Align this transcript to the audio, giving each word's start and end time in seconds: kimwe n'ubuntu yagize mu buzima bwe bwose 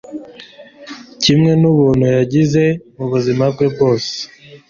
kimwe 1.23 1.51
n'ubuntu 1.61 2.05
yagize 2.17 2.63
mu 2.95 3.05
buzima 3.11 3.43
bwe 3.53 3.65
bwose 3.73 4.13